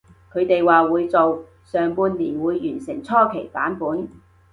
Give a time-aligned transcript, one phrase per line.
[0.33, 4.09] 佢哋話會做，上半年會完成初期版本